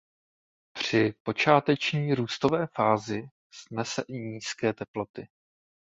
Při 0.73 1.13
počáteční 1.23 2.15
růstové 2.15 2.67
fázi 2.67 3.29
snese 3.51 4.03
i 4.07 4.19
nízké 4.19 4.73
teploty. 4.73 5.27